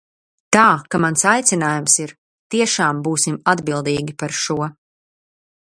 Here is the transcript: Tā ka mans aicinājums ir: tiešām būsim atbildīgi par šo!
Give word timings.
Tā 0.55 0.61
ka 0.93 0.99
mans 1.03 1.23
aicinājums 1.31 1.97
ir: 2.05 2.15
tiešām 2.55 3.05
būsim 3.09 3.39
atbildīgi 3.55 4.17
par 4.25 4.35
šo! 4.45 4.59